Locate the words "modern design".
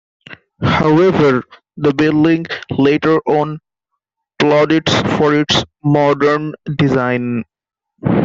5.83-7.43